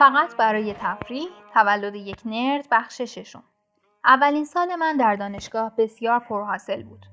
[0.00, 3.42] فقط برای تفریح تولد یک نرد بخش ششم.
[4.04, 7.06] اولین سال من در دانشگاه بسیار پرحاصل بود.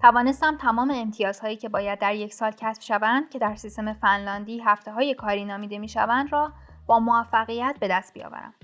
[0.00, 4.92] توانستم تمام امتیازهایی که باید در یک سال کسب شوند که در سیستم فنلاندی هفته
[4.92, 6.52] های کاری نامیده می شوند را
[6.86, 8.54] با موفقیت به دست بیاورم.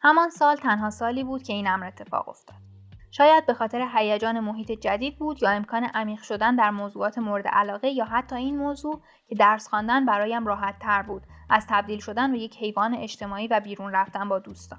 [0.00, 2.65] همان سال تنها سالی بود که این امر اتفاق افتاد.
[3.16, 7.88] شاید به خاطر هیجان محیط جدید بود یا امکان عمیق شدن در موضوعات مورد علاقه
[7.88, 12.38] یا حتی این موضوع که درس خواندن برایم راحت تر بود از تبدیل شدن به
[12.38, 14.78] یک حیوان اجتماعی و بیرون رفتن با دوستان.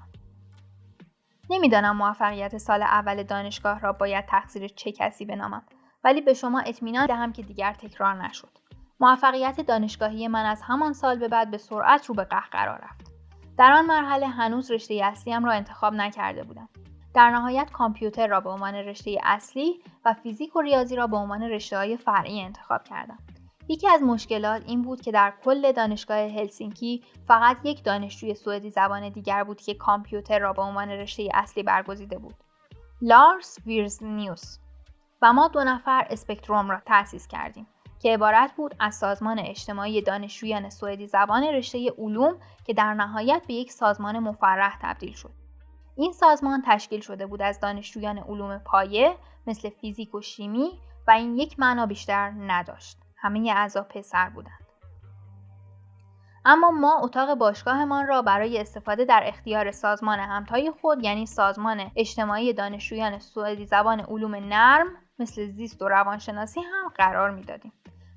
[1.50, 5.62] نمی‌دانم موفقیت سال اول دانشگاه را باید تقصیر چه کسی بنامم
[6.04, 8.58] ولی به شما اطمینان دهم که دیگر تکرار نشد.
[9.00, 13.12] موفقیت دانشگاهی من از همان سال به بعد به سرعت رو به قهقرا رفت.
[13.58, 16.68] در آن مرحله هنوز رشته اصلیم را انتخاب نکرده بودم.
[17.18, 21.42] در نهایت کامپیوتر را به عنوان رشته اصلی و فیزیک و ریاضی را به عنوان
[21.42, 23.18] رشته های فرعی انتخاب کردم.
[23.68, 29.08] یکی از مشکلات این بود که در کل دانشگاه هلسینکی فقط یک دانشجوی سوئدی زبان
[29.08, 32.34] دیگر بود که کامپیوتر را به عنوان رشته اصلی برگزیده بود.
[33.02, 34.58] لارس ویرزنیوس
[35.22, 37.66] و ما دو نفر اسپکتروم را تأسیس کردیم
[38.02, 43.54] که عبارت بود از سازمان اجتماعی دانشجویان سوئدی زبان رشته علوم که در نهایت به
[43.54, 45.47] یک سازمان مفرح تبدیل شد.
[45.98, 51.34] این سازمان تشکیل شده بود از دانشجویان علوم پایه مثل فیزیک و شیمی و این
[51.34, 52.98] یک معنا بیشتر نداشت.
[53.16, 54.66] همه اعضا پسر بودند.
[56.44, 62.52] اما ما اتاق باشگاهمان را برای استفاده در اختیار سازمان همتای خود یعنی سازمان اجتماعی
[62.52, 64.86] دانشجویان سوئدی زبان علوم نرم
[65.18, 67.72] مثل زیست و روانشناسی هم قرار می‌دادیم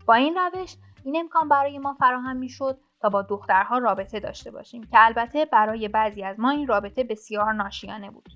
[0.05, 4.83] با این روش این امکان برای ما فراهم می‌شد تا با دخترها رابطه داشته باشیم
[4.83, 8.29] که البته برای بعضی از ما این رابطه بسیار ناشیانه بود.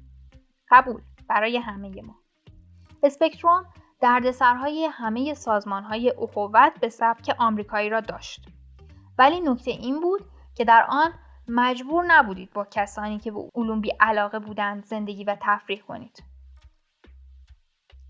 [0.72, 2.16] قبول برای همه ما.
[3.04, 3.66] اسپکتروم
[4.02, 8.48] دردسرهای همه سازمانهای اخوت به سبک آمریکایی را داشت.
[9.18, 10.22] ولی نکته این بود
[10.56, 11.14] که در آن
[11.48, 16.24] مجبور نبودید با کسانی که به علوم بی علاقه بودند زندگی و تفریح کنید.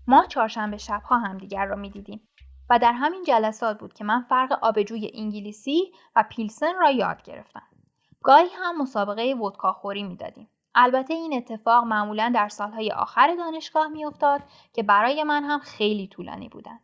[0.06, 2.28] ما چهارشنبه شبها همدیگر را می‌دیدیم.
[2.70, 7.66] و در همین جلسات بود که من فرق آبجوی انگلیسی و پیلسن را یاد گرفتم.
[8.22, 10.48] گاهی هم مسابقه ودکاخوری می‌دادیم.
[10.74, 14.40] البته این اتفاق معمولا در سالهای آخر دانشگاه میافتاد
[14.72, 16.80] که برای من هم خیلی طولانی بودند.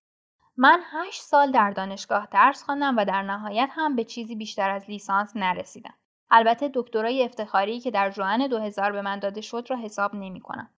[0.56, 4.90] من هشت سال در دانشگاه درس خواندم و در نهایت هم به چیزی بیشتر از
[4.90, 5.94] لیسانس نرسیدم.
[6.30, 10.70] البته دکترای افتخاری که در جوان 2000 به من داده شد را حساب نمی کنم.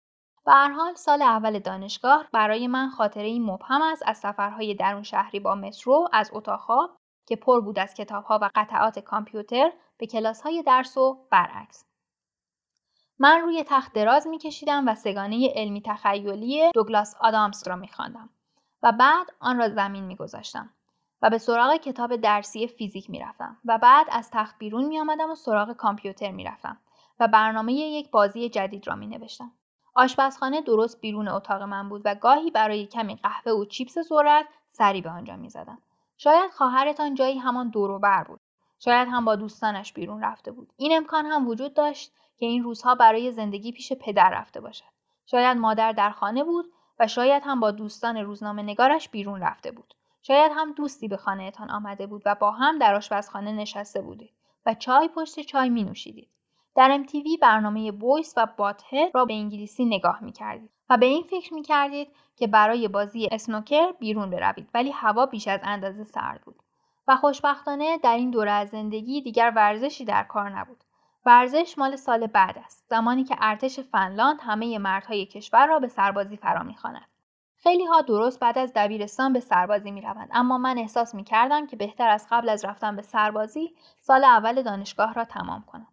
[0.48, 5.40] هر حال سال اول دانشگاه برای من خاطره این مبهم است از سفرهای درون شهری
[5.40, 10.98] با مترو از اتاقها که پر بود از کتابها و قطعات کامپیوتر به کلاسهای درس
[10.98, 11.86] و برعکس.
[13.20, 18.30] من روی تخت دراز میکشیدم و سگانه علمی تخیلی دوگلاس آدامس را میخواندم
[18.84, 20.70] و بعد آن را زمین میگذاشتم
[21.22, 25.74] و به سراغ کتاب درسی فیزیک می‌رفتم و بعد از تخت بیرون میآمدم و سراغ
[25.74, 26.78] کامپیوتر می‌رفتم
[27.20, 29.52] و برنامه یک بازی جدید را می نوشتم.
[29.96, 35.02] آشپزخانه درست بیرون اتاق من بود و گاهی برای کمی قهوه و چیپس ذرت سری
[35.02, 35.78] به آنجا می‌زدم.
[36.18, 37.72] شاید خواهرتان جایی همان
[38.02, 38.40] بر بود.
[38.80, 40.74] شاید هم با دوستانش بیرون رفته بود.
[40.78, 44.86] این امکان هم وجود داشت که این روزها برای زندگی پیش پدر رفته باشد.
[45.26, 46.66] شاید مادر در خانه بود
[47.00, 49.94] و شاید هم با دوستان روزنامه نگارش بیرون رفته بود.
[50.22, 54.34] شاید هم دوستی به خانهتان آمده بود و با هم در آشپزخانه نشسته بودید
[54.66, 56.30] و چای پشت چای می نوشیدید
[56.76, 61.24] در MTV برنامه بویس و باتهد را به انگلیسی نگاه می کردید و به این
[61.24, 66.42] فکر می کردید که برای بازی اسنوکر بیرون بروید ولی هوا بیش از اندازه سرد
[66.42, 66.56] بود.
[67.08, 70.84] و خوشبختانه در این دوره از زندگی دیگر ورزشی در کار نبود.
[71.26, 76.38] ورزش مال سال بعد است زمانی که ارتش فنلاند همه مردهای کشور را به سربازی
[76.38, 77.08] فرا می‌خواند
[77.64, 81.68] خیلی ها درست بعد از دبیرستان به سربازی می روند اما من احساس می کردم
[81.68, 85.88] که بهتر از قبل از رفتن به سربازی سال اول دانشگاه را تمام کنم.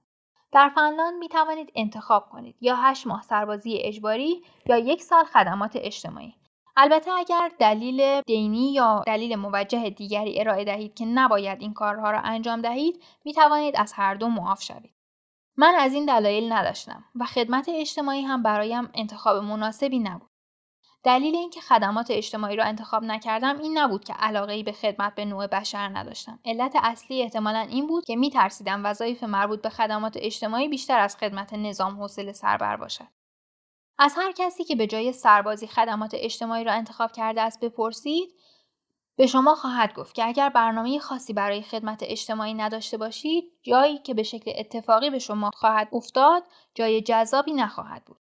[0.53, 5.73] در فنلاند می توانید انتخاب کنید یا هشت ماه سربازی اجباری یا یک سال خدمات
[5.75, 6.35] اجتماعی.
[6.77, 12.21] البته اگر دلیل دینی یا دلیل موجه دیگری ارائه دهید که نباید این کارها را
[12.21, 14.95] انجام دهید می توانید از هر دو معاف شوید.
[15.57, 20.30] من از این دلایل نداشتم و خدمت اجتماعی هم برایم انتخاب مناسبی نبود.
[21.05, 25.25] دلیل اینکه خدمات اجتماعی را انتخاب نکردم این نبود که علاقه ای به خدمت به
[25.25, 26.39] نوع بشر نداشتم.
[26.45, 31.53] علت اصلی احتمالا این بود که میترسیدم وظایف مربوط به خدمات اجتماعی بیشتر از خدمت
[31.53, 33.09] نظام حوصله سربر باشد
[33.99, 38.31] از هر کسی که به جای سربازی خدمات اجتماعی را انتخاب کرده است بپرسید
[39.17, 44.15] به شما خواهد گفت که اگر برنامه خاصی برای خدمت اجتماعی نداشته باشید جایی که
[44.15, 46.43] به شکل اتفاقی به شما خواهد افتاد
[46.75, 48.20] جای جذابی نخواهد بود.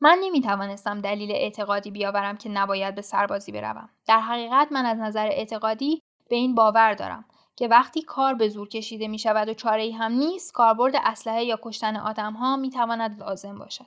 [0.00, 3.90] من نمی توانستم دلیل اعتقادی بیاورم که نباید به سربازی بروم.
[4.06, 7.24] در حقیقت من از نظر اعتقادی به این باور دارم
[7.56, 11.44] که وقتی کار به زور کشیده می شود و چاره ای هم نیست کاربرد اسلحه
[11.44, 13.86] یا کشتن آدم ها می تواند لازم باشد.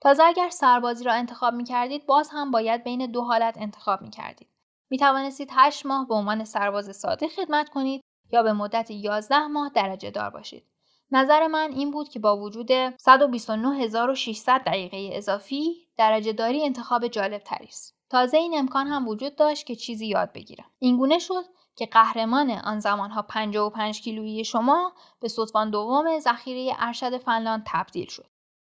[0.00, 4.10] تازه اگر سربازی را انتخاب می کردید باز هم باید بین دو حالت انتخاب می
[4.10, 4.48] کردید.
[4.90, 8.00] می توانستید 8 ماه به عنوان سرباز ساده خدمت کنید
[8.32, 10.71] یا به مدت 11 ماه درجه دار باشید.
[11.12, 17.66] نظر من این بود که با وجود 129600 دقیقه اضافی درجه داری انتخاب جالب تری
[17.66, 17.96] است.
[18.10, 20.70] تازه این امکان هم وجود داشت که چیزی یاد بگیرم.
[20.78, 21.44] اینگونه شد
[21.76, 28.26] که قهرمان آن زمانها 55 کیلویی شما به صدفان دوم ذخیره ارشد فنلاند تبدیل شد.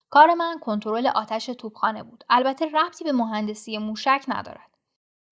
[0.09, 2.24] کار من کنترل آتش توپخانه بود.
[2.30, 4.77] البته ربطی به مهندسی موشک ندارد.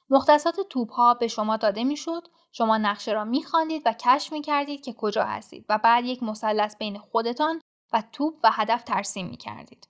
[0.10, 4.94] مختصات توپ ها به شما داده می‌شد شما نقشه را میخواندید و کشف می‌کردید که
[4.94, 7.62] کجا هستید و بعد یک مثلث بین خودتان
[7.94, 9.88] و توپ و هدف ترسیم می‌کردید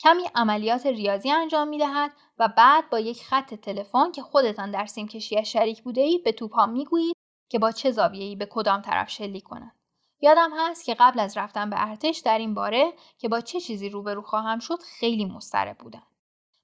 [0.00, 4.86] کمی عملیات ریاضی انجام می دهد و بعد با یک خط تلفن که خودتان در
[4.86, 7.16] سیم کشی شریک بوده اید به توپ ها می گویید
[7.50, 9.80] که با چه زاویه‌ای به کدام طرف شلیک کنند.
[10.20, 13.88] یادم هست که قبل از رفتن به ارتش در این باره که با چه چیزی
[13.88, 16.06] روبرو خواهم شد خیلی مضطرب بودم.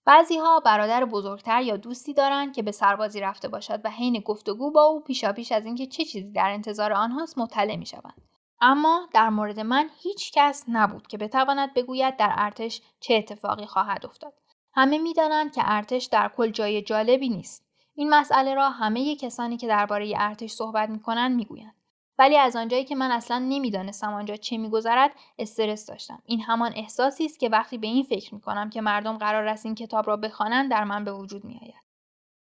[0.07, 4.71] بعضی ها برادر بزرگتر یا دوستی دارند که به سربازی رفته باشد و حین گفتگو
[4.71, 8.23] با او پیشاپیش از اینکه چه چیزی در انتظار آنهاست مطلع می شوند.
[8.61, 14.07] اما در مورد من هیچ کس نبود که بتواند بگوید در ارتش چه اتفاقی خواهد
[14.07, 14.33] افتاد.
[14.75, 17.67] همه می‌دانند که ارتش در کل جای جالبی نیست.
[17.95, 21.75] این مسئله را همه کسانی که درباره ارتش صحبت می کنند می‌گویند.
[22.19, 27.25] ولی از آنجایی که من اصلا نمی‌دانستم آنجا چه میگذرد استرس داشتم این همان احساسی
[27.25, 30.71] است که وقتی به این فکر می‌کنم که مردم قرار است این کتاب را بخوانند
[30.71, 31.87] در من به وجود میآید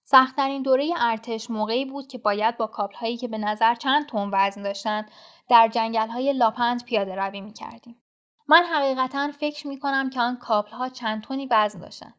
[0.06, 4.30] سختترین دوره ارتش موقعی بود که باید با کابل هایی که به نظر چند تن
[4.34, 5.12] وزن داشتند
[5.50, 8.04] در جنگل های لاپند پیاده روی می کردیم.
[8.48, 12.14] من حقیقتا فکر می کنم که آن کابل ها چند تنی وزن داشتند.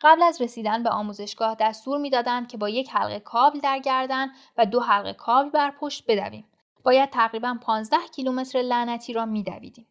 [0.00, 4.66] قبل از رسیدن به آموزشگاه دستور می‌دادند که با یک حلقه کابل در گردن و
[4.66, 6.46] دو حلقه کابل بر پشت بدویم.
[6.84, 9.86] باید تقریبا 15 کیلومتر لعنتی را میدویدیم.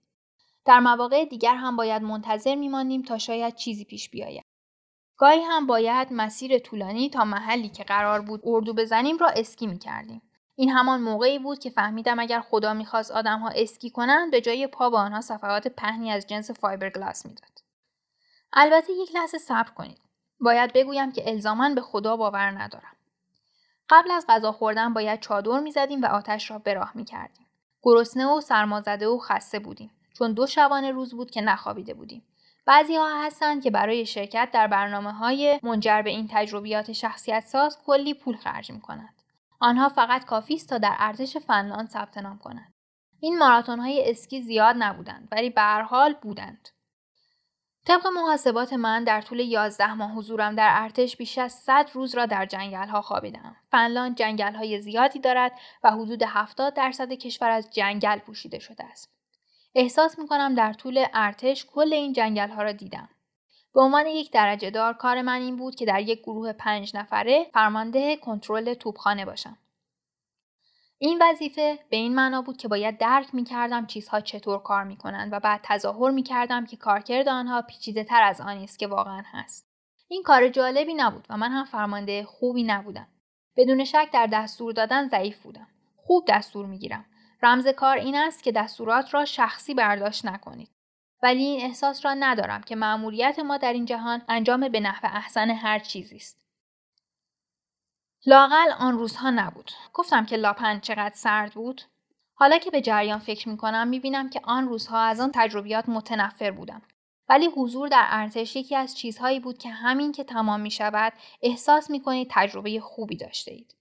[0.66, 4.44] در مواقع دیگر هم باید منتظر میمانیم تا شاید چیزی پیش بیاید.
[5.18, 9.80] گاهی هم باید مسیر طولانی تا محلی که قرار بود اردو بزنیم را اسکی می
[9.80, 10.22] کردیم.
[10.56, 14.90] این همان موقعی بود که فهمیدم اگر خدا می‌خواست آدمها اسکی کنند به جای پا
[14.90, 17.60] به آنها صفحات پهنی از جنس فایبرگلاس می‌داد.
[18.54, 20.02] البته یک لحظه صبر کنید.
[20.40, 22.96] باید بگویم که الزاما به خدا باور ندارم.
[23.90, 27.46] قبل از غذا خوردن باید چادر می‌زدیم و آتش را به راه می‌کردیم
[27.84, 32.24] گرسنه و سرمازده و خسته بودیم چون دو شبانه روز بود که نخوابیده بودیم
[32.66, 37.78] بعضی ها هستند که برای شرکت در برنامه های منجر به این تجربیات شخصیت ساز
[37.86, 39.22] کلی پول خرج می کنند.
[39.60, 42.74] آنها فقط کافی است تا در ارتش فنلاند ثبت نام کنند.
[43.20, 46.70] این ماراتون های اسکی زیاد نبودند ولی به هر حال بودند.
[47.90, 52.26] طبق محاسبات من در طول 11 ماه حضورم در ارتش بیش از 100 روز را
[52.26, 53.56] در جنگل ها خوابیدم.
[53.72, 55.52] فنلاند جنگل های زیادی دارد
[55.84, 59.14] و حدود 70 درصد کشور از جنگل پوشیده شده است.
[59.76, 63.10] احساس می کنم در طول ارتش کل این جنگل ها را دیدم.
[63.74, 67.46] به عنوان یک درجه دار کار من این بود که در یک گروه پنج نفره
[67.54, 69.58] فرمانده کنترل توپخانه باشم.
[71.02, 74.98] این وظیفه به این معنا بود که باید درک می کردم چیزها چطور کار می
[74.98, 78.88] کنند و بعد تظاهر می کردم که کارکرد آنها پیچیده تر از آنی است که
[78.88, 79.70] واقعا هست.
[80.08, 83.08] این کار جالبی نبود و من هم فرمانده خوبی نبودم.
[83.58, 85.68] بدون شک در دستور دادن ضعیف بودم.
[85.96, 87.06] خوب دستور می گیرم.
[87.44, 90.70] رمز کار این است که دستورات را شخصی برداشت نکنید.
[91.24, 95.50] ولی این احساس را ندارم که مأموریت ما در این جهان انجام به نحو احسن
[95.50, 96.40] هر چیزی است.
[98.26, 99.72] لاقل آن روزها نبود.
[99.94, 101.82] گفتم که لاپن چقدر سرد بود.
[102.34, 105.90] حالا که به جریان فکر می کنم می بینم که آن روزها از آن تجربیات
[105.90, 106.82] متنفر بودم.
[107.30, 111.90] ولی حضور در ارتش یکی از چیزهایی بود که همین که تمام می شود احساس
[111.90, 113.76] می کنید تجربه خوبی داشته اید.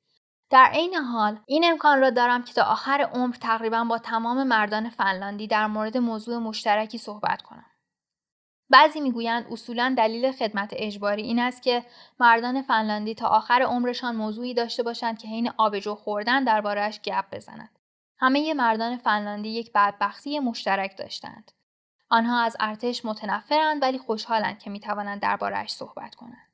[0.51, 4.91] در عین حال این امکان را دارم که تا آخر عمر تقریبا با تمام مردان
[4.91, 7.67] فنلاندی در مورد موضوع مشترکی صحبت کنم.
[8.71, 11.85] بعضی می‌گویند اصولا دلیل خدمت اجباری این است که
[12.21, 17.79] مردان فنلاندی تا آخر عمرشان موضوعی داشته باشند که حین آبجو خوردن دربارهش گپ بزنند
[18.19, 21.53] همه مردان فنلاندی یک بدبختی مشترک داشتند.
[22.11, 26.48] آنها از ارتش متنفرند ولی خوشحالند که می‌توانند دربارهش صحبت کنند.